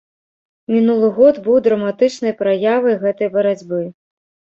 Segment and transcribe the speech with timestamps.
[0.75, 3.83] Мінулы год быў драматычнай праявай гэтай барацьбы.